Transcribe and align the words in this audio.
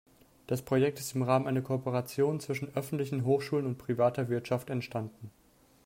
Das 0.47 0.63
Projekt 0.63 0.97
ist 0.99 1.13
im 1.13 1.21
Rahmen 1.21 1.45
einer 1.45 1.61
Kooperation 1.61 2.39
zwischen 2.39 2.73
öffentlichen 2.75 3.23
Hochschulen 3.23 3.67
und 3.67 3.77
privater 3.77 4.29
Wirtschaft 4.29 4.71
entstanden. 4.71 5.29